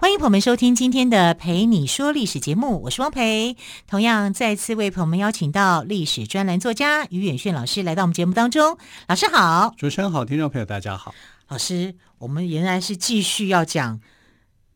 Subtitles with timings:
[0.00, 3.54] 欢迎朋友们收听今天的《陪你说历史》节目，我是汪培。
[3.86, 8.78] 同样再次为朋友们邀请到历史专栏作家于远炫老师来到我们节目当中。
[9.08, 11.14] 老师好，主持人好，听众朋友大家好。
[11.48, 14.00] 老师，我们仍然是继续要讲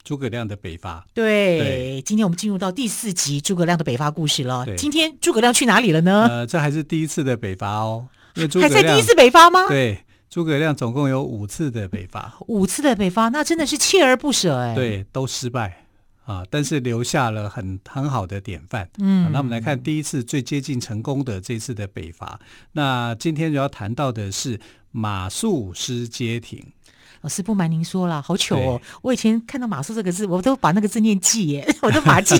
[0.02, 1.06] 诸葛亮的北伐。
[1.14, 4.66] 对，对今天我们进入到第四集诸葛亮的北伐故事了。
[4.77, 6.27] 今天诸葛亮去哪里了呢？
[6.28, 8.06] 呃，这还是第一次的北伐哦。
[8.34, 9.69] 因为诸葛亮还在第一次北伐吗？
[9.69, 12.34] 对，诸葛亮总共有五次的北伐。
[12.48, 14.74] 五次的北伐，那真的是锲而不舍哎。
[14.74, 15.84] 对，都失败
[16.24, 18.90] 啊，但是留下了很很好的典范。
[18.98, 22.40] 嗯，那我们来看第一次最接近成功的这次的北伐。
[22.72, 24.58] 那今天主要谈到的是
[24.90, 26.66] 马谡失街亭。
[27.25, 28.78] 老师不瞒您说了，好糗哦！
[29.00, 32.34] 我以前看到“马术”这个字，我都把那个字念“记”耶， 我都马记，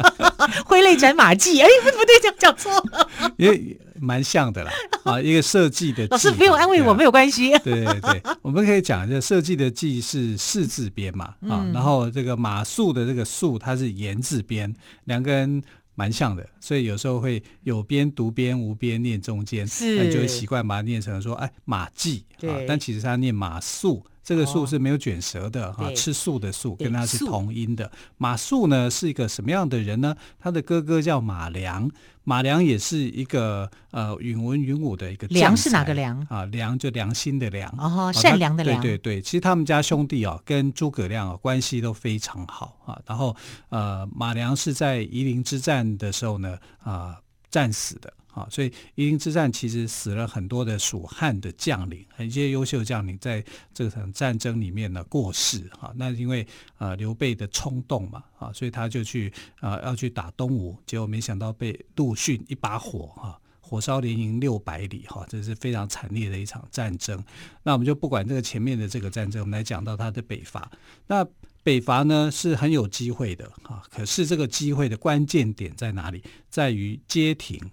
[0.64, 1.60] 挥泪斩马记。
[1.60, 4.72] 哎，不不对，讲讲错了， 因为蛮像的啦。
[5.04, 7.50] 啊，一个设计的“老师不用安慰我，没有关系。
[7.58, 15.62] 对对对，我们可以讲，这设计的“计”是士字边嘛，啊，然后这个马术的这个“术”它是言字边，两个人
[15.94, 24.02] 蛮像的，所以有时候会有边读边，无边念中间，是，那就会习惯把它念成说，哎，马记啊，但其实它念马謖。
[24.24, 27.90] 这个树是没有卷舌的哈，吃素的素跟它是同音的。
[28.16, 30.16] 马谡呢是一个什么样的人呢？
[30.40, 31.90] 他的哥哥叫马良，
[32.24, 36.46] 马良也是一个呃允文允武的一个良是哪个良啊？
[36.46, 38.80] 良就良心的良哦，善良的良。
[38.80, 42.98] 对对对，其实他们家兄弟啊跟诸葛亮啊关系都非常好啊。
[43.06, 43.36] 然后
[43.68, 47.16] 呃，马良是在夷陵之战的时候呢啊
[47.50, 48.10] 战死的。
[48.34, 55.70] 啊，所以夷陵之战其实死了很多的蜀汉的将领，一些优秀将领在这场战争里面呢过世。
[55.78, 56.44] 哈，那因为
[56.78, 67.24] 呃刘备的冲动嘛，啊，所以他就去啊要去打东吴，结果没想到被陆逊一把火哈，火烧连营六百里哈，这是非常惨烈的一场战争。
[67.62, 70.68] 那我们就不管这个前面的这个战争，我们来讲到他的北伐。
[71.06, 71.24] 那
[71.62, 76.20] 北伐呢是很有机会的啊，可是这个机会的关键点在哪里？
[76.50, 77.70] 在于街亭。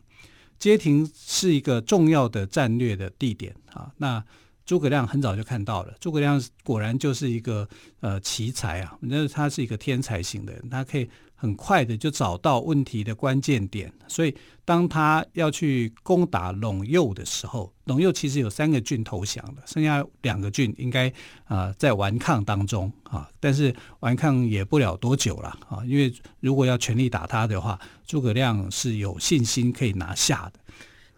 [0.62, 4.24] 街亭是一个重要的战略的地点啊，那
[4.64, 7.68] 诸葛亮很早就看到了，诸葛亮果然就是一个
[8.00, 11.10] 呃奇才啊，那他是一个天才型的人，他可以。
[11.42, 21.10] 很快的就找到问题的关键点，所以当他要去攻打陇右的时候，陇右其实有三个郡投降了，剩下两个郡应该
[21.46, 30.60] 啊、呃、在顽抗当中啊，但是顽抗也不了多久了啊，因为如果要全力打他的话，诸葛亮是有信心可以拿下的。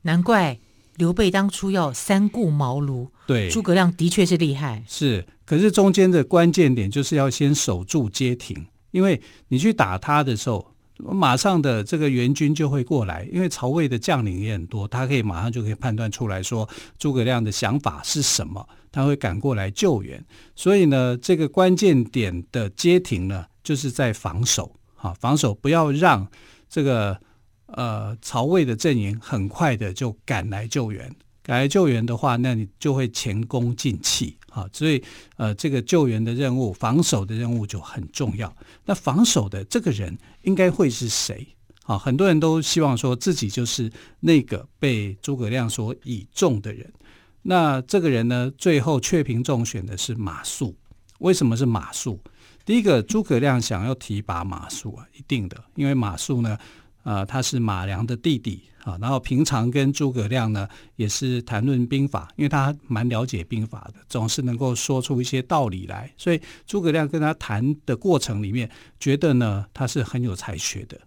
[0.04, 0.58] 难怪
[0.96, 8.66] 刘备当初要三顾茅庐，对，诸葛亮的确是厉害，是，可是中间的关键点就是要先守住街亭。
[8.94, 20.24] 因为你去打他的时候，马上的这个援军就会过来，因为曹魏的将领也很多，他可以马上就可以判断出来说诸葛亮的想法是什么，他会赶过来救援。
[20.56, 26.28] 所以呢，这个关键点的街亭呢，就是在防守，啊，防守不要让
[26.70, 27.20] 这个
[27.66, 31.14] 呃曹魏的阵营很快的就赶来救援。
[31.42, 34.70] 赶来救援的话，那你就会前功尽弃啊！
[34.72, 35.04] 所以，
[35.38, 38.56] 呃，这个救援的任务、防守的任务就很重要。
[38.86, 41.48] 那防守的这个人应该会是谁？
[41.86, 46.94] 啊，很多人都希望说自己就是那个被诸葛亮所倚重的人。
[47.42, 50.74] 那这个人呢，最后雀屏中选的是马谡。
[51.20, 52.18] 为什么是马谡？
[52.64, 56.58] 第一个，诸葛亮想要提拔马谡啊，一定的，因为马谡呢。
[57.04, 68.70] 啊、呃，他是马良的弟弟啊，然后平常跟诸葛亮呢也是谈论兵法，因为他蛮了解兵法的，总是能够说出一些道理来，所以诸葛亮跟他谈的过程里面，
[69.00, 70.98] 觉得呢他是很有才学的。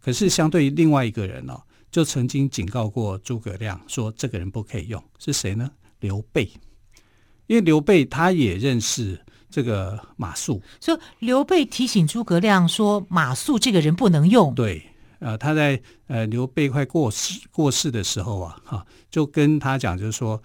[0.00, 1.60] 可是相对于另外一个人哦，
[1.90, 5.70] 就曾经警告过诸葛亮说这个人不可以用，是谁呢？
[6.00, 6.50] 刘备，
[7.46, 14.82] 因为刘备他也认识这个马谡，所以刘备提醒诸葛亮说马谡这个人不能用，对。
[15.22, 20.42] 呃，他在呃刘备快过世过世的时候啊，哈，就跟他讲，就是说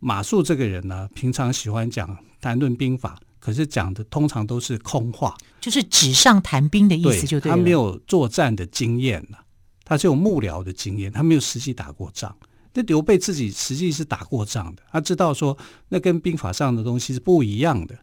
[0.00, 9.38] 马谡这个人呢，平常喜欢讲谈论兵法，可是讲的通常都是空话，就是纸上谈兵的意思就对，就他没有作战的经验了，
[9.84, 12.34] 他是有幕僚的经验，他没有实际打过仗。
[12.72, 15.54] 那刘备自己实际是打过仗的，他知道说
[15.90, 17.94] 那跟兵法上的东西是不一样的。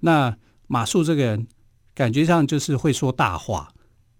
[0.00, 1.46] 那马谡这个人
[1.94, 3.70] 感觉上就是会说大话。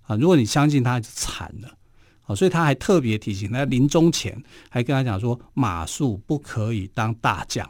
[0.05, 1.77] 啊，如果你相信他，就惨了。
[2.23, 7.69] 好，所以他还特别提醒他临终前还跟他讲说，马谡不可以当大将。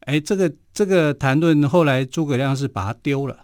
[0.00, 3.38] 哎，这个这个谈论后来诸葛亮是把他丢了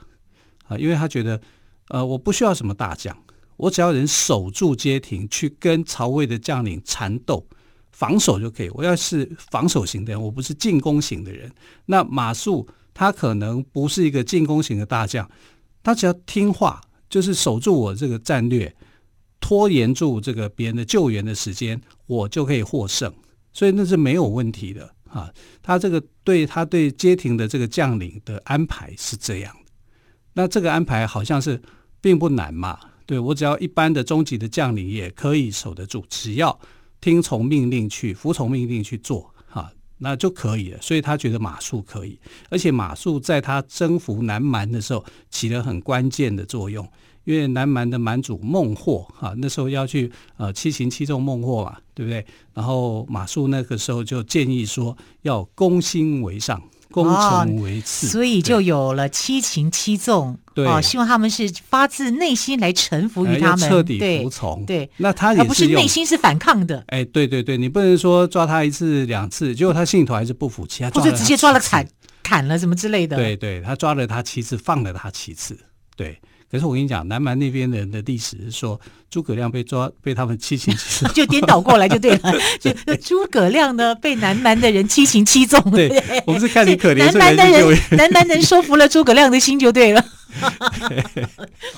[0.67, 1.41] 啊，因为他觉得
[1.89, 3.17] 呃我不需要什么大将，
[3.57, 7.47] 我只要能守住街亭，去跟曹魏的将领缠斗。
[7.91, 8.71] 防守就可以。
[8.75, 11.51] 我要是防守型的人，我不是进攻型的人。
[11.87, 12.65] 那马谡
[12.95, 15.29] 他可能不是一个进攻型的大将，
[15.83, 18.75] 他只要听话，就是守住我这个战略，
[19.41, 23.13] 拖延住这个别人的救援的时间，我就可以获胜。
[23.53, 25.33] 所以那是没有问题的啊。
[25.63, 29.55] 他这个对他对街亭的这个将领的安排是这样。
[30.35, 31.61] 那这个安排好像是
[32.01, 32.79] 并不难嘛。
[33.07, 36.59] 对，我只要一般的中级的将领也可以守得住，只要。
[37.01, 39.33] 听从命令去，服从命令去做，
[39.99, 40.79] 那就可以了。
[40.81, 42.19] 所以他觉得马术可以，
[42.49, 46.89] 而且马术在他征服南蛮的时候起了很关键的作用。
[47.25, 52.25] 因为南蛮的蛮主孟获，哈，那时候要去呃七擒七纵孟获嘛，对不对？
[52.55, 56.63] 然后马謖那个时候就建议说要攻心为上。
[56.91, 60.39] 攻城为次，哦，所以就有了七擒七纵。
[60.59, 64.65] 对，哦，希望他们是发自内心来臣服于他们，彻底服从。
[64.65, 66.83] 对，对那他也是不是内心是反抗的。
[66.89, 71.87] 哎，对对对，你不能说抓他一次两次，结果他信徒还是不服气，或者直接抓了砍
[72.25, 73.17] 砍了什么之类的。
[73.17, 75.57] 对对，他抓了他七次，放了他七次。
[75.97, 76.21] 对。
[76.51, 78.81] 可是我跟你讲，南蛮那边人的历史是说，
[79.11, 82.33] 诸葛亮被抓，被他们七擒七纵， 就颠倒过来就对了。
[82.59, 85.61] 就诸葛亮呢，被南蛮的人七擒七纵。
[85.71, 85.89] 对，
[86.27, 90.03] 我们是看你可怜， 南蛮的人，南蛮人说服了诸葛亮的心就对了。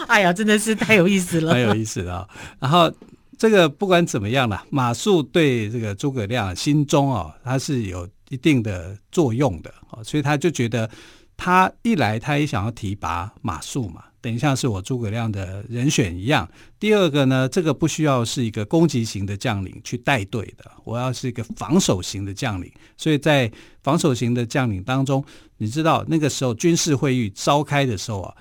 [0.07, 2.29] 哎呀，真的是太有意思了，太有意思了。
[2.61, 2.93] 然后
[3.37, 10.89] 这个不管怎么样了，马谡对这个诸葛亮心中哦，他是有一定的作用的哦，所以他就觉得
[11.37, 14.05] 他一来，他也想要提拔马谡嘛。
[14.21, 16.49] 等一下是我诸葛亮的人选一样。
[16.79, 22.71] 第二个呢，这个不需要是一个攻击型的将领去带队的，我要是一个防守型的将领。
[22.97, 23.51] 所以在
[23.83, 25.25] 防守型的将领当中，
[25.57, 28.37] 你知道那个时候军事会议召开的时候啊，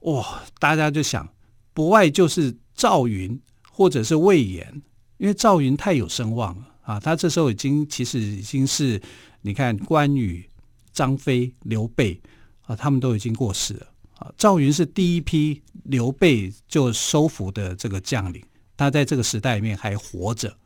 [0.00, 1.28] 哇，大家就想，
[1.74, 3.38] 不外就是赵云
[3.70, 4.82] 或者是魏延，
[5.18, 8.98] 因为赵云太有声望了啊，他这时候已经其实已经是
[9.42, 10.48] 你看关羽、
[10.90, 12.18] 张飞、刘备
[12.62, 13.86] 啊，他们都已经过世了。
[14.18, 18.42] 啊，赵云是第一批刘备就收服的这个将领，
[18.76, 20.56] 他在这个时代里面还活着，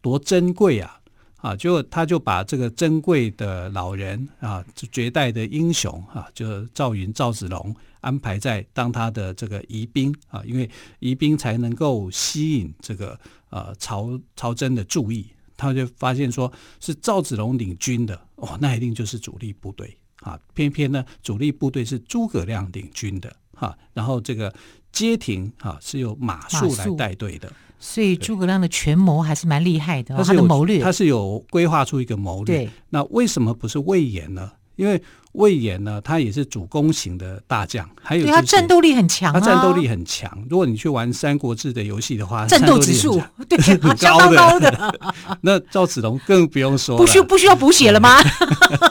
[0.00, 0.96] 多珍贵啊！
[1.36, 4.62] 啊，就他就把这个珍贵的老人啊，
[4.92, 10.68] 绝代的英雄啊，就赵云、赵子龙安排在当他的这个疑兵啊，因为
[10.98, 13.18] 疑兵才能够吸引这个
[13.48, 15.26] 呃曹曹真的注意，
[15.56, 19.96] 他就发现说是赵子龙领军的，哦，那一定就是主力部队。
[20.20, 24.52] 啊，偏偏呢，主力部队是诸葛亮领军的，哈、啊，然后这个
[24.92, 32.68] 街亭啊是由马谡来带队的，所以诸葛亮的权谋还是蛮厉害的，他是有谋略，他是有规划出一个谋略。
[32.90, 34.52] 那为什么不是魏延呢？
[34.76, 35.02] 因为
[35.32, 40.30] 魏延呢，他也是主攻型的大将，还有、就是、他战斗力很强、啊，他战斗力很强。
[40.48, 44.98] 如果你去玩《三国志》的游戏的话，战斗指数对 很高高的。
[45.42, 48.16] 那赵子龙更不用说了，不需不需要补血了吗？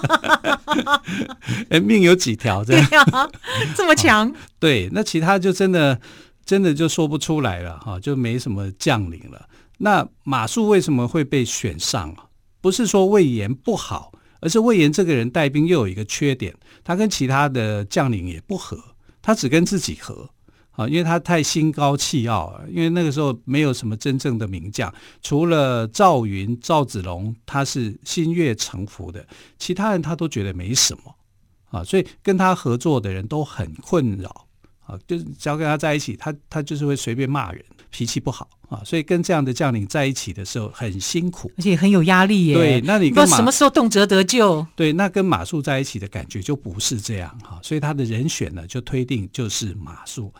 [1.69, 2.63] 哎，命有几条？
[2.63, 3.29] 这样、啊、
[3.75, 4.36] 这么强、哦？
[4.59, 6.00] 对，那其他就真的
[6.45, 9.48] 真的就说不出来了哈，就没什么将领了。
[9.79, 12.25] 那马谡为什么会被选上啊？
[12.62, 14.12] 不是说魏延不好。
[14.41, 18.81] 而是魏延这个人带兵又有一个缺点，他跟其他的将领也不合，
[19.21, 20.29] 他只跟自己合
[20.79, 22.63] 啊，因为他太心高气傲了。
[22.69, 31.13] 因为那个时候没有什么真正的名将，除了赵云、赵子龙，他是心悦诚服的，其他人他都觉得没什么
[31.71, 34.48] 啊，所以跟他合作的人都很困扰
[34.86, 38.48] 啊，就是只要跟他在一起，他他就是会随便骂人，脾气不好。
[38.69, 42.53] 啊，所以跟这样的将领在一起的时候很辛苦，而且很有压力耶。
[42.53, 44.63] 对，那你跟马什么时候动辄得咎？
[44.75, 47.59] 对，那跟马谡在一起的感觉就不是这样哈。
[47.63, 50.31] 所以他的人选呢，就推定就是马謖，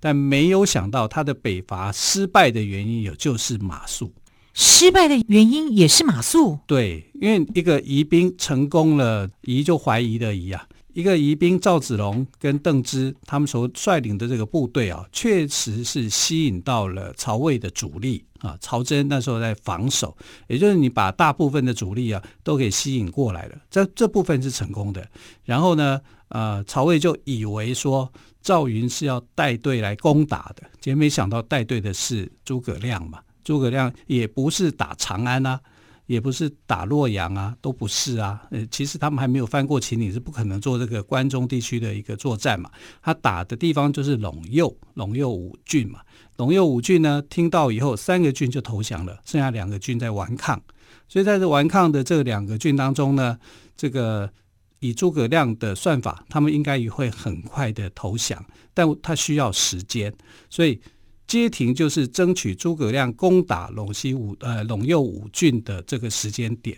[0.00, 4.10] 但没有想到他的北伐失败的原因也就是马谡。
[4.54, 6.58] 失败的原因也是马谡？
[6.66, 10.66] 对，因为一个疑兵成功了，疑就怀疑的疑啊。
[10.94, 18.58] 一个疑兵赵子龙跟邓芝他们所率领的这个部队啊，确实是吸引到了曹魏的主力啊。
[18.60, 20.16] 曹真那时候在防守，
[20.48, 25.06] 也就是你把大部分的主力啊都给吸引过来了，这这部分是成功的。
[25.44, 26.00] 然后呢，
[26.30, 28.12] 呃，曹魏就以为说
[28.48, 33.20] 赵云是要带队来攻打的，结果没想到带队的是诸葛亮嘛。
[33.44, 35.60] 诸葛亮也不是打长安啊，
[36.06, 38.42] 也不是打洛阳啊，都不是啊。
[38.50, 42.70] 呃，其实他们还没有翻过秦岭，是不可能做这个关中地区的一个作战嘛。
[43.02, 46.00] 他打的地方就是陇右，陇右五郡嘛。
[46.38, 50.58] 陇右五郡呢，听到以后，三个郡就投降了，剩下两个郡在顽抗。
[51.06, 53.38] 所以在这顽抗的这两个郡当中呢，
[53.76, 54.32] 这个
[54.80, 60.12] 以诸葛亮的算法，他们应该也会很快的投降，但他需要时间，
[60.50, 60.80] 所以。
[61.28, 66.74] 街亭就是争取诸葛亮攻打陇西五呃陇右五郡的这个时间点，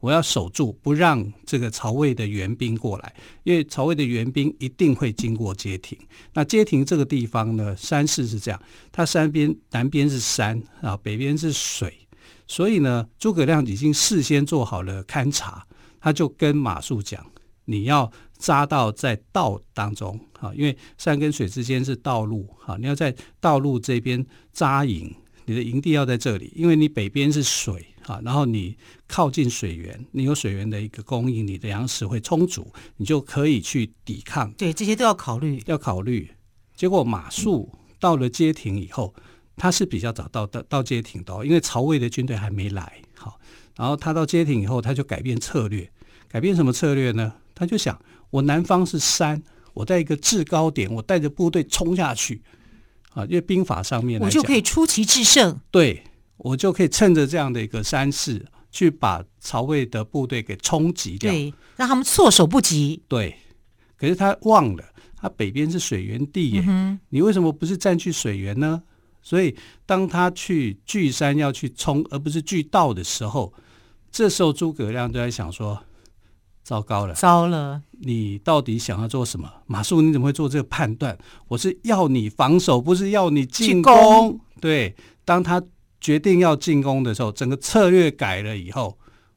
[0.00, 5.96] 我要守住，不让这个曹魏的援兵过来，因为曹魏的援兵一定会经过街亭。
[6.34, 8.60] 那街亭这个地方呢，山势是这样，
[8.90, 11.96] 它山边南边是山啊，北边是水，
[12.48, 15.64] 所以呢，诸葛亮已经事先做好了勘察，
[16.00, 17.24] 他就跟马术讲，
[17.66, 18.10] 你要。
[18.40, 25.14] 扎到在道当中，哈，因为山跟水之间是道路，哈，你要在道路这边扎营，
[25.44, 28.74] 你的营地要在这里，因为你北边是水，哈，然后你
[29.06, 34.50] 靠近水源，你有水源的一个供应，你的粮食会充足，你就可以去抵抗。
[34.52, 36.30] 对，这些都要考虑，要考虑。
[36.74, 39.14] 结果马术到了街亭以后，
[39.54, 43.38] 他是比较早到到到街亭的，因为曹魏的军队还没来，好，
[43.80, 45.90] 然后他到街亭以后，他就改变策略，
[46.28, 47.32] 改变什么策略呢？
[47.54, 47.98] 他就想。
[48.28, 52.42] 我南方是山，我在一个制高点，我带着部队冲下去，
[53.14, 55.58] 啊，因为兵法上面我就可以出奇制胜。
[55.70, 56.04] 对，
[56.36, 63.02] 我就可以趁着这样的一个山势，去把曹魏的部队给冲击掉，对，让他们措手不及。
[63.08, 63.34] 对，
[63.96, 64.84] 可是他忘了，
[65.16, 68.82] 他北边是水源地耶，嗯、你为什么不是占据水源呢？
[69.22, 69.56] 所以
[69.86, 73.52] 当他去据山要去冲，而不是据道的时候，
[74.10, 75.82] 这时候诸葛亮就在想说。
[76.62, 77.82] 糟糕了，糟了！
[77.90, 79.50] 你到底想要做什么？
[79.66, 81.18] 马谡，你怎么会做这个判断？
[81.48, 84.38] 我是要你防守，不是要你进攻。
[84.60, 85.60] 对，当他
[86.00, 88.96] 决定要进攻的时候，整个策略改了以后，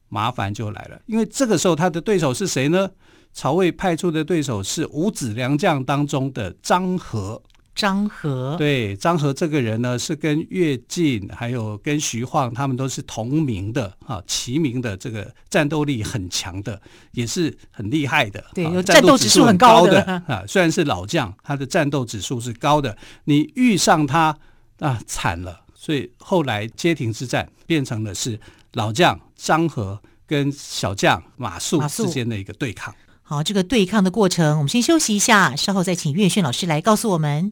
[0.09, 1.01] 麻烦就来了。
[1.07, 2.91] 因为这个时候他的对手是谁呢？
[3.31, 7.41] 曹魏派出的对手是五子良将当中的张合。
[7.75, 16.79] 张合，对，张合这个人呢，是跟乐进还有跟徐晃他们都是同名的啊，齐名的，这个战斗力很强的，
[17.13, 20.43] 也是很厉害的，对，有战斗指数很高的啊。
[20.47, 24.37] 虽然是老将，他的战斗指数是高的，你遇上他
[24.79, 25.61] 啊，惨了。
[25.75, 28.39] 所以后来街亭之战变成了是
[28.73, 32.93] 老将张合跟小将马谡之间的一个对抗。
[33.23, 37.51] 好，这个对抗的过程，我们先休息一下，稍后再请岳轩老师来告诉我们。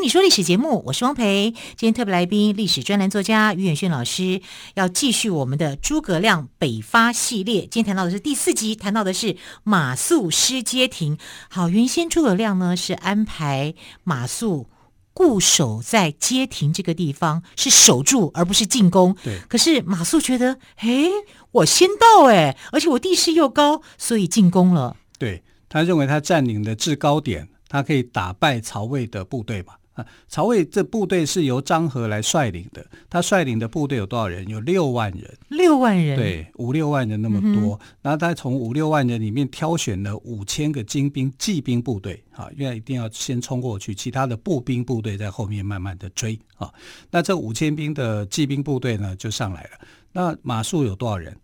[0.00, 1.50] 你说历史节目，我是汪培。
[1.76, 4.40] 今天特别来宾，历史专栏作家于远炫老师，
[4.74, 7.62] 要继续我们的诸葛亮北伐系列。
[7.62, 11.18] 今天谈到的是第四集，谈到的是马谡失街亭。
[11.50, 13.74] 好，原先诸葛亮呢是安排
[14.04, 14.66] 马谡
[15.12, 19.16] 固守在街亭这个地方，是守住而不是进攻。
[19.24, 19.40] 对。
[19.48, 21.08] 可是马谡觉得，哎，
[21.50, 24.96] 我先到，哎，而且我地势又高，所以进攻了。
[25.18, 29.74] 对，他认为他占领的制高点，他可以打败曹魏的部队嘛。
[29.92, 34.46] 啊曹魏这部队是由张合来率领的，他率领的部队有多少人？
[34.46, 35.36] 有六万人。
[35.48, 37.74] 六万人，对，五六万人那么多。
[37.82, 46.72] 嗯、然后他从五六万人里面挑选了五千个精兵、骑兵部队，啊，因为一定要先冲过去，其他的步兵部队在后面慢慢的追啊。
[47.10, 49.70] 那这五千兵的骑兵部队呢，就上来了。
[50.12, 51.36] 那马谡有多少人？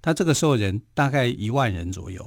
[0.00, 2.24] 他这个时候人大概一万人左右。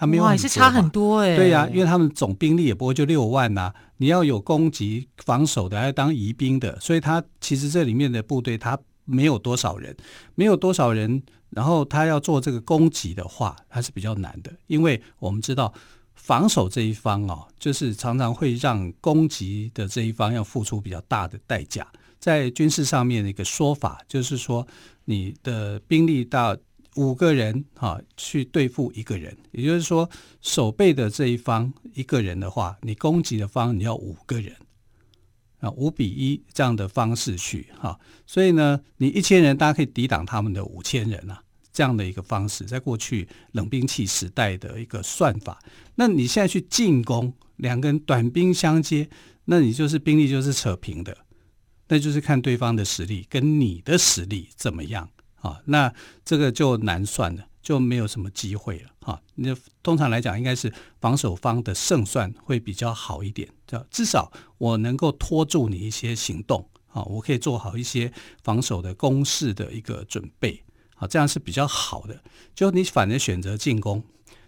[0.00, 1.36] 他没有，还是差很多哎。
[1.36, 9.94] 对呀、啊，因为他们总兵力也不过就六万呐、啊，你要有攻击防守的，还要当疑兵的，所以他其实这里面的部队他没有多少人，
[10.34, 15.70] 没有多少人，然后他要做这个攻击的话，还是比较难的，因为我们知道
[16.14, 21.86] 防守这一方哦，就是常常会让攻击的这一方要付出比较大的代价，
[22.18, 24.66] 在军事上面的一个说法就是说，
[25.04, 26.56] 你的兵力到。
[26.96, 30.08] 五个人哈、啊、去对付一个人，也就是说，
[30.40, 34.54] 守备的这一方一个人的话，你攻击的方你要五个人
[35.60, 41.42] 啊，五比一这样的方式去哈、所以呢，你一千人大家可以抵挡他们的五千人啊，
[41.72, 45.62] 这样的一个方式，在过去冷兵器时代的一个算法。
[45.94, 49.08] 那你现在去进攻，两个人短兵相接，
[49.44, 51.16] 那你就是兵力就是扯平的，
[51.88, 55.08] 那就是看对方的实力跟你的实力怎么样。
[55.40, 55.92] 啊，那
[56.24, 58.90] 这个就难算了，就没有什么机会了。
[59.00, 63.48] 哈，那通常来讲，应该是防守方的胜算会比较好一点，
[63.90, 70.62] 至少我能够拖住你一些行动，啊，我可以做好一些防守的攻势的一个准备，
[70.96, 72.22] 啊，这样是比较好的。
[72.54, 74.04] 就你反而选择进攻，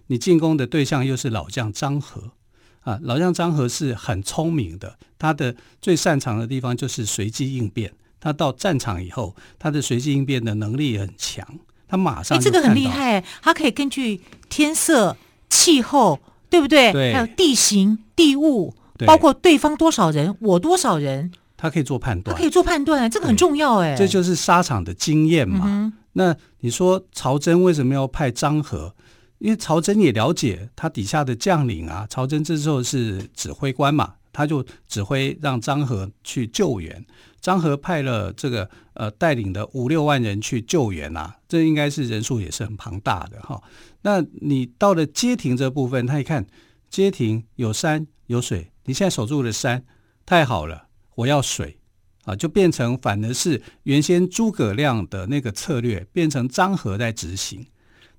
[0.08, 2.32] 你进攻的对象又是老将张合，
[2.80, 7.94] 啊，老将张合是很聪明的，他的最擅长的地方就是随机应变。
[8.22, 11.44] 他到战场以后，他的随机应变的能力也很强。
[11.88, 15.16] 他马上，哎，这个很厉害，他可以根据天色、
[15.50, 16.92] 气候，对不对？
[16.92, 18.72] 对，还有地形、地物，
[19.04, 22.34] 包括对方多少人，我多少人，他可以做判断。
[22.34, 23.96] 他可以做判断，这个很重要哎。
[23.96, 25.64] 这就是沙场的经验嘛。
[25.66, 28.94] 嗯、那你说曹真为什么要派张合？
[29.38, 32.06] 因为曹真也了解他底下的将领啊。
[32.08, 37.04] 曹真这时候是指挥官嘛，他就指挥让张合去救援。
[37.42, 43.60] 张合派了这个呃带领的五六万人去救援啊，这应该是人数也是很庞大的哈。
[44.02, 46.46] 那你到了街亭这部分，他一看
[46.88, 49.84] 街亭有山有水，你现在守住了山，
[50.24, 51.78] 太好了，我要水
[52.24, 57.66] 啊，就变成反而是原先诸葛亮的那个策略，变成张合在执行。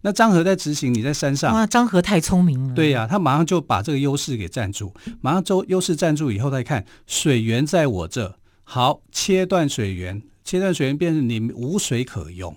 [0.01, 2.75] 那张合在执行，你在山上，哇，张合太聪明了。
[2.75, 8.37] 对呀、啊，他马上就把这个优势给占住，马上就优势占住以后，再看水源在我这。
[8.63, 12.55] 好，切断水源，切断水源变成你无水可用，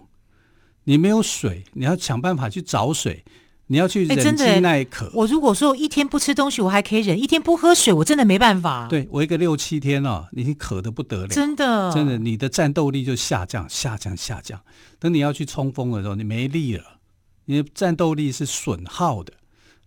[0.85, 3.25] 你没有水，你要想办法去找水，
[3.67, 5.11] 你要去忍饥耐渴。
[5.15, 8.87] 我如果说一天不吃东西，我还可以忍；一天不喝水，我真的没办法。
[8.89, 14.61] 对，我一个六七天哦，你渴的不得了，真的，真的，你的战斗力就下降，下降，下降。
[14.99, 17.01] 等你要去冲锋的时候，你没力了，
[17.47, 19.33] 你的战斗力是损耗的。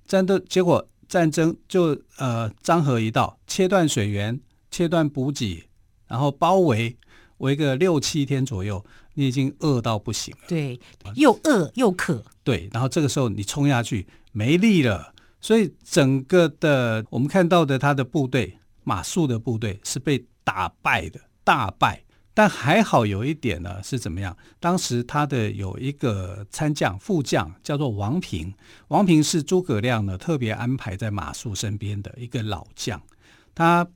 [0.05, 5.68] 战斗结果，战争就呃，张合一到，切断水源，切断补给。
[6.09, 6.97] 然后包围
[7.37, 10.47] 围个六七天左右，你已经饿到不行了。
[10.49, 10.77] 对，
[11.15, 12.21] 又饿又渴。
[12.43, 22.03] 对，然后这个时候你冲下去没力了，所以整个的我们看到的他的部队马谡的部队是被打败的，大败。
[22.33, 24.35] 但还好有一点呢，是怎么样？
[24.59, 28.53] 当时他的有一个参将副将叫做王平，
[28.87, 33.01] 王平是诸葛亮呢特别安排在马谡身边的一个老将，
[33.53, 33.87] 他。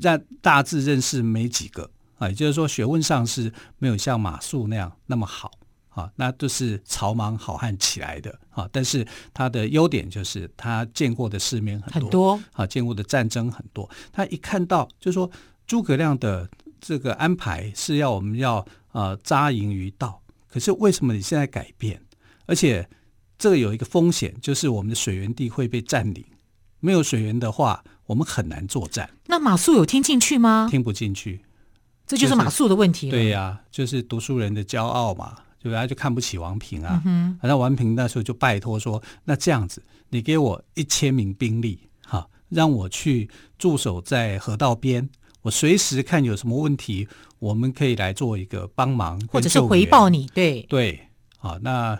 [0.00, 5.50] 让大致认识没几个啊，也就是说学问上是没有像马谡那样那么好
[5.90, 8.68] 啊，那都是草莽好汉起来的啊。
[8.72, 13.88] 但是他的优点就是他见过的世面很多，很多啊，见过的战争很多。
[14.12, 15.30] 他一看到就是说
[15.66, 16.48] 诸葛亮的
[16.80, 22.00] 这个安排是要我们要呃扎营于道，可是为什么你现在改变？
[22.46, 22.88] 而且
[23.38, 26.24] 这个有一个风险，就是我们的水源地会被占领，
[26.80, 27.84] 没有水源的话。
[28.06, 29.08] 我们很难作战。
[29.26, 30.68] 那马谡有听进去吗？
[30.70, 31.40] 听不进去，
[32.06, 33.10] 这就是马谡的问题了。
[33.12, 35.80] 对呀、啊，就是读书人的骄傲嘛，对吧？
[35.80, 37.00] 他就看不起王平啊。
[37.06, 45.08] 嗯、那王平那时候就拜托说：“那这样子，你给我一千名兵力，哈，让我去驻守在河道边，
[45.42, 51.98] 我随时看有什么问题，我们可以来做一个帮忙，或者是回报你。”对对，好，那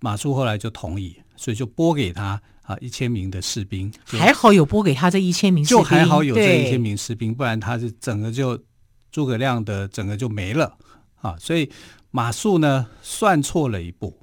[0.00, 2.40] 马谡后来就同意，所以就拨给他。
[2.70, 8.56] 啊，一千名的士兵，还好有拨给他这一千名士兵，就还好有这一千名士兵，不然他是整个就
[9.10, 10.78] 诸葛亮的整个就没了
[11.16, 11.34] 啊。
[11.36, 11.68] 所以
[12.12, 14.16] 马谡呢算错了一步，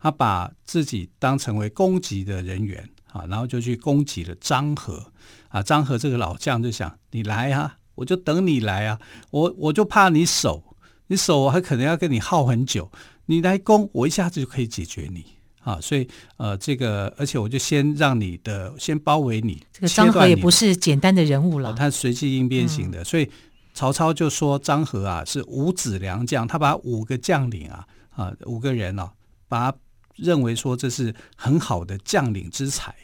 [0.00, 5.12] 他把自己当成为攻击的人员啊，然后就去攻击了张合
[5.46, 5.62] 啊。
[5.62, 8.98] 张合这个老将就想，你来啊，我就等你来啊，
[9.30, 10.76] 我我就怕你守，
[11.06, 12.90] 你守我还可能要跟你耗很久，
[13.26, 15.24] 你来攻我一下子就可以解决你。
[15.64, 19.60] 啊，所以呃，这个，而且我就先让你的先包围你。
[19.72, 23.28] 这个张合也不是简单的人物了，他随机应变型的，嗯，所以
[23.72, 29.10] 曹操就说张合啊是五子良将，他把五个将领啊啊五个人啊，
[29.48, 29.78] 把他
[30.16, 32.94] 认为说这是很好的将领之才。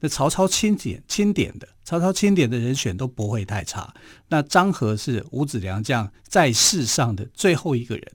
[0.00, 3.94] 那曹操钦点钦点的，曹操钦点的人选都不会太差。
[4.28, 8.12] 那张合是五子良将在世上的最后一个人。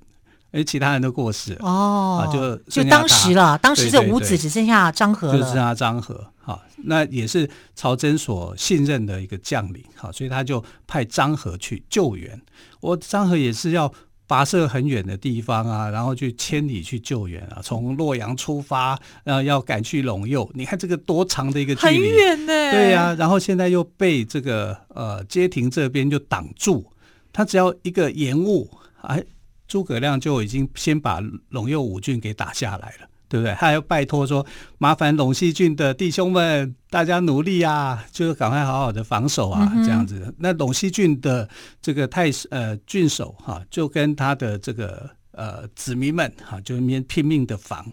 [0.52, 6.28] 哎，其他人都过世了哦，啊、就就当时了，当时这五子只剩下张和了，就剩下张合。
[6.44, 12.42] 好，那也是曹真所信任的一个将领，好，所以他就派张和去救援。
[12.82, 13.94] 我张合也是要
[14.28, 20.50] 跋涉很远的地方啊，然后去千里去救援啊，从洛阳出发，然后要赶去陇右。
[20.56, 22.72] 你看这个多长的一个距离，很远呢。
[22.72, 26.92] 对呀、啊，然后现在又被这个呃街亭这边就挡住，
[27.32, 28.70] 他只要一个延误，
[29.02, 29.24] 哎，
[29.72, 33.08] 诸葛亮就已经先把陇右五郡给打下来了。
[33.32, 33.54] 对不对？
[33.54, 34.46] 他还要拜托说，
[34.78, 40.36] 麻烦陇西郡的弟兄们，大家努力啊，就是赶快好好的防守啊，嗯、这样子。
[40.38, 41.48] 那陇西郡的
[41.82, 47.90] 这个太呃郡守哈、啊，就跟他的这个呃子民们哈、啊，就那边拼命的防，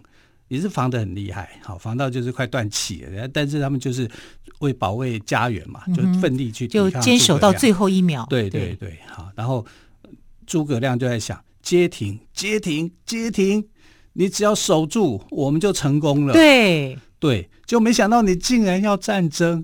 [0.49, 3.29] 也是防得很厉害，好防到就是快断气了。
[3.29, 4.11] 但是他们就是
[4.59, 8.27] 为保卫家园嘛，就奋力去就坚守到最后一秒。
[8.29, 9.31] 对对对，好。
[9.37, 9.65] 然后
[10.49, 13.69] 诸葛亮就在想：街停，街停，街停。
[14.15, 16.33] 你只要守住，我们就成功了。
[16.33, 19.63] 对对，就没想到你竟然要战争，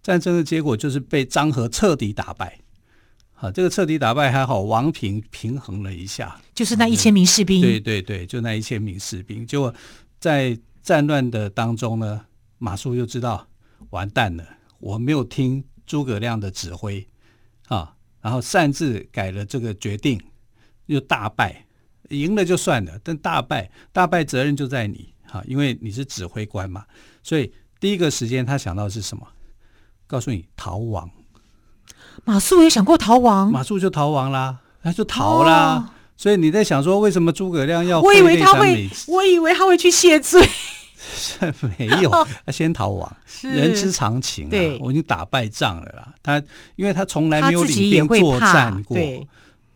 [0.00, 2.60] 战争的结果就是被张合彻底打败。
[3.32, 7.60] 好，这个彻底打败还好，王平平衡了一下，就是那一千名士兵。
[7.60, 9.44] 对对对，就那一千名士兵。
[9.44, 9.74] 结果
[10.20, 12.24] 在战乱的当中呢，
[12.58, 13.44] 马谡又知道
[13.90, 14.46] 完蛋了，
[14.78, 17.04] 我没有听诸葛亮的指挥
[17.66, 20.22] 啊，然后擅自改了这个决定，
[20.92, 21.64] 又大败。
[22.10, 26.84] 赢了就算了，但大败大败责任就在你哈，因为你是指挥官嘛，
[27.22, 27.50] 所以
[27.80, 29.26] 第一个时间他想到的是什么？
[30.06, 31.10] 告诉你逃亡。
[32.24, 35.76] 马谡也想过逃亡，马谡就逃亡啦，他就逃啦。
[35.76, 38.02] 哦、所以你在想说，为什么诸葛亮要？
[38.02, 40.46] 我以为他会，我以为他会去谢罪，
[41.78, 42.10] 没有，
[42.44, 44.50] 他先逃亡，人之常情啊。
[44.50, 46.42] 对我已经打败仗了啦，他
[46.76, 48.98] 因为他从来没有领兵作战过，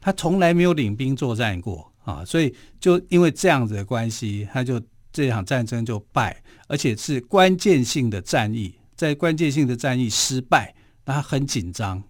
[0.07, 1.93] 他从来没有领兵作战过。
[2.05, 4.81] 啊，所以就因为这样子的关系，他就
[5.13, 10.73] 这场战争就败，而且是关键性的战役，在关键性的战役失败，
[11.05, 12.01] 那他很紧张，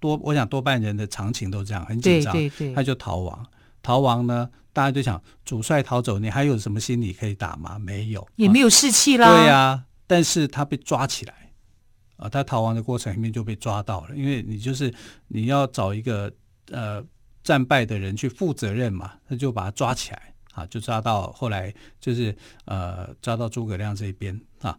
[0.00, 3.46] 多我想多半人的常情都这样，很紧张，对对对，他就逃亡。
[3.82, 7.78] 逃亡呢，大家就想主帅逃走，你还有什么心理可以打吗？
[7.78, 9.28] 没有，也没有士气啦。
[9.28, 11.52] 对呀、啊，但是他被抓起来，
[12.16, 14.90] 啊，他逃亡的过程里面就被抓到了，因为你就是
[15.28, 16.32] 你要找一个
[16.70, 17.04] 呃。
[17.42, 22.34] 战败的人去负责任嘛，他就把他抓起来啊，就抓到后来就是
[22.66, 24.78] 呃抓到诸葛亮这边啊，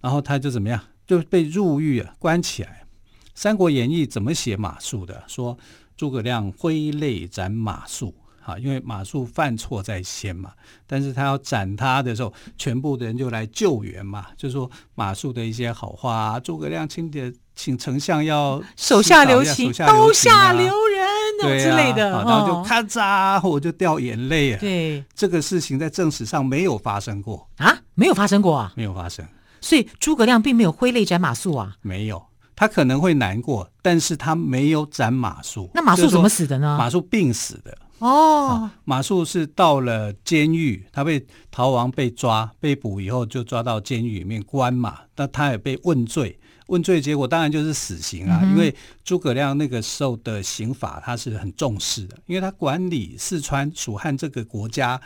[0.00, 2.84] 然后他就怎么样，就被入狱啊，关起来。
[3.34, 5.24] 《三国演义》怎么写马谡的？
[5.26, 5.56] 说
[5.96, 8.12] 诸葛亮挥泪斩马谡
[8.44, 10.52] 啊，因为马谡犯错在先嘛，
[10.86, 20.99] 但是他要斩他的时候，全部的人就来救援嘛，就说马谡的一些好话啊，诸葛亮请点，请丞相要手下留情，刀下留人。
[21.42, 24.58] 对、啊、之类的，然后就咔嚓，我就掉眼泪啊！
[24.60, 29.24] 对，这个事情在正史上没有发生过啊，没有发生过啊，没有发生。
[29.60, 32.22] 所以诸葛亮并没有挥泪斩马谡啊，没有，
[32.56, 35.68] 他可能会难过，但是他没有斩马谡。
[35.74, 36.76] 那马谡怎么死的呢？
[36.78, 38.70] 马谡病死的哦。
[38.84, 46.38] 马谡是到了监狱，他被逃亡被抓被捕以后，就抓到监狱里面关嘛，那他也被问罪。
[46.70, 55.00] 问罪结果当然就是死刑啊，因为诸葛亮那个时候的刑法他是很重视的，因为他管理四川蜀汉这个国家，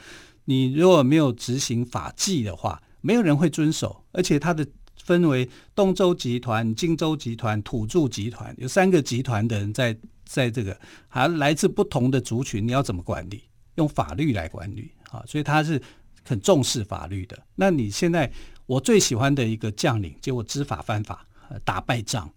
[0.44, 4.66] 你如果没有执行法纪的话，没有人会遵守，而且他的
[5.02, 9.96] 分为东周集团、荆州集团、土著集团，有三个集团的人在
[10.26, 13.42] 在这个，还来自不同的族群，你要怎么管理？
[13.76, 15.80] 用法律来管理啊，所以他是
[16.28, 17.38] 很重视法律的。
[17.54, 18.30] 那你现在
[18.66, 21.26] 我最喜欢的一个将领，结果知法犯法。
[21.64, 22.30] 打败仗，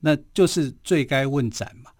[0.00, 1.90] 那就是罪该问斩嘛。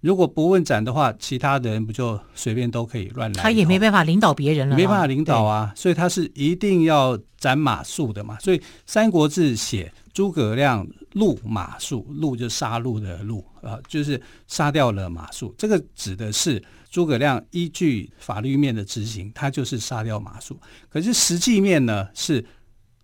[0.00, 3.42] 如果不问斩的话，其他的人不就随便都可以乱来？
[3.42, 5.72] 他也没办法领导别人了，没办法领导啊。
[5.74, 8.38] 所以他是一定要斩马谡的嘛。
[8.38, 15.50] 所以《三国志》写诸葛亮戮马谡，戮就杀戮的戮啊，就是杀掉了马谡。
[15.56, 20.54] 这个指的是诸葛亮依据法律面的执行，他就是杀掉马谡。
[20.90, 22.44] 可是实际面呢，是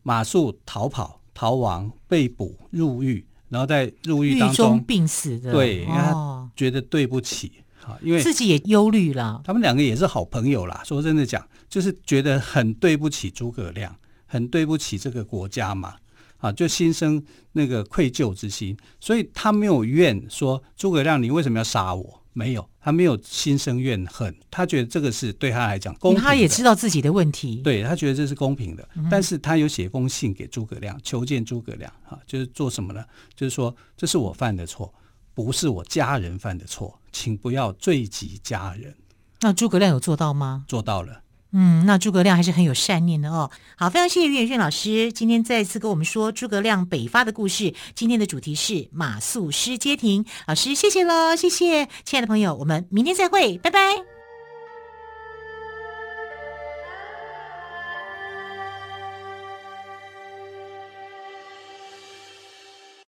[0.03, 1.20] 马谡逃跑。
[1.35, 5.53] 逃亡、被捕、入狱，然后在入狱当中，中病死的。
[5.53, 7.53] 对，因为他觉得对不起
[7.85, 9.41] 啊，哦、因为自己也忧虑了。
[9.45, 10.83] 他们两个也是好朋友啦。
[10.85, 13.95] 说真的讲，就是觉得很对不起诸葛亮，
[14.27, 15.95] 很对不起这个国家嘛，
[16.39, 22.20] 啊，就心生那个愧疚之心，所以他没有怨说诸葛亮，你为什么要杀我？
[22.33, 26.29] 没有，他没有心生怨恨，他觉得这个是对他来讲公平的。
[26.29, 28.89] 他也知道自己的问题，对，他觉得这是公平的。
[28.95, 33.05] 嗯、但是他有写封信给诸葛亮，求见诸葛亮，啊，就是做什么呢？
[33.35, 34.95] 就是说，这是我犯的错，
[35.35, 38.95] 不是我家人犯的错，请不要罪及家人。
[39.41, 40.65] 那诸葛亮有做到吗？
[40.69, 41.23] 做到了。
[41.53, 43.51] 嗯，那诸葛亮还是很有善念的哦。
[43.77, 47.75] 好，非常谢谢于远炫老师今天再次跟我们说诸葛亮北伐的故事。
[47.95, 54.20] 今天的主题是马谡失街亭，老师谢谢喽，谢谢，亲爱的朋友，我们明天再会，拜拜。